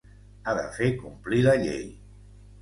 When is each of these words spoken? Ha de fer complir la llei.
Ha 0.45 0.53
de 0.59 0.63
fer 0.77 0.87
complir 1.03 1.43
la 1.49 1.55
llei. 1.67 1.85